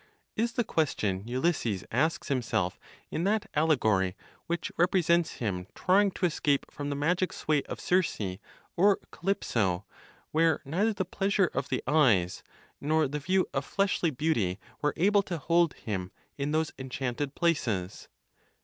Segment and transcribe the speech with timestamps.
[0.35, 2.79] is the question Ulysses asks himself
[3.11, 4.15] in that allegory
[4.47, 8.19] which represents him trying to escape from the magic sway of Circe
[8.75, 9.85] or Calypso,
[10.31, 12.41] where neither the pleasure of the eyes,
[12.79, 18.07] nor the view of fleshly beauty were able to hold him in those enchanted places.